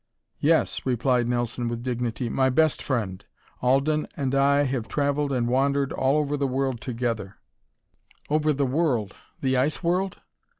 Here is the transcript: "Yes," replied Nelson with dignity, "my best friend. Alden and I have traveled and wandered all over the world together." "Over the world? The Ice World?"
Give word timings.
"Yes," 0.39 0.83
replied 0.83 1.27
Nelson 1.27 1.67
with 1.67 1.83
dignity, 1.83 2.27
"my 2.27 2.49
best 2.49 2.81
friend. 2.81 3.23
Alden 3.61 4.07
and 4.17 4.33
I 4.33 4.63
have 4.63 4.87
traveled 4.87 5.31
and 5.31 5.47
wandered 5.47 5.93
all 5.93 6.17
over 6.17 6.35
the 6.35 6.47
world 6.47 6.81
together." 6.81 7.37
"Over 8.27 8.51
the 8.51 8.65
world? 8.65 9.13
The 9.41 9.57
Ice 9.57 9.83
World?" 9.83 10.17